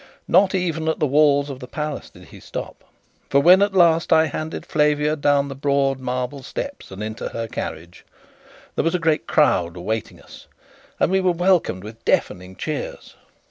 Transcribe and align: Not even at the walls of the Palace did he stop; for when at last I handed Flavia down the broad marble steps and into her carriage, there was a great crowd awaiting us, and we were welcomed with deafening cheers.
Not 0.27 0.55
even 0.55 0.87
at 0.87 0.99
the 0.99 1.05
walls 1.05 1.51
of 1.51 1.59
the 1.59 1.67
Palace 1.67 2.09
did 2.09 2.23
he 2.29 2.39
stop; 2.39 2.83
for 3.29 3.39
when 3.39 3.61
at 3.61 3.75
last 3.75 4.11
I 4.11 4.25
handed 4.25 4.65
Flavia 4.65 5.15
down 5.15 5.47
the 5.47 5.53
broad 5.53 5.99
marble 5.99 6.41
steps 6.41 6.89
and 6.89 7.03
into 7.03 7.29
her 7.29 7.47
carriage, 7.47 8.03
there 8.73 8.83
was 8.83 8.95
a 8.95 8.97
great 8.97 9.27
crowd 9.27 9.77
awaiting 9.77 10.19
us, 10.19 10.47
and 10.99 11.11
we 11.11 11.21
were 11.21 11.31
welcomed 11.31 11.83
with 11.83 12.03
deafening 12.03 12.55
cheers. 12.55 13.15